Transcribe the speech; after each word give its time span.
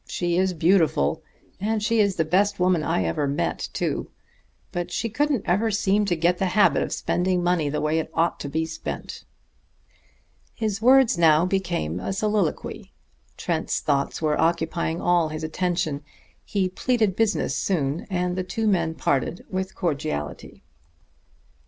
She 0.07 0.35
is 0.35 0.55
beautiful, 0.55 1.21
and 1.59 1.83
she 1.83 1.99
is 1.99 2.15
the 2.15 2.25
best 2.25 2.59
woman 2.59 2.81
I 2.81 3.03
ever 3.03 3.27
met, 3.27 3.69
too. 3.71 4.09
But 4.71 4.89
she 4.89 5.11
couldn't 5.11 5.43
ever 5.45 5.69
seem 5.69 6.05
to 6.05 6.15
get 6.15 6.39
the 6.39 6.47
habit 6.57 6.81
of 6.81 6.91
spending 6.91 7.43
money 7.43 7.69
the 7.69 7.81
way 7.81 7.99
it 7.99 8.09
ought 8.15 8.39
to 8.39 8.49
be 8.49 8.65
spent." 8.65 9.25
His 10.55 10.81
words 10.81 11.19
now 11.19 11.45
became 11.45 11.99
a 11.99 12.13
soliloquy: 12.13 12.93
Trent's 13.37 13.79
thoughts 13.79 14.23
were 14.23 14.41
occupying 14.41 14.99
all 14.99 15.29
his 15.29 15.43
attention. 15.43 16.01
He 16.43 16.67
pleaded 16.67 17.15
business 17.15 17.55
soon, 17.55 18.07
and 18.09 18.35
the 18.35 18.43
two 18.43 18.67
men 18.67 18.95
parted 18.95 19.45
with 19.51 19.75
cordiality. 19.75 20.63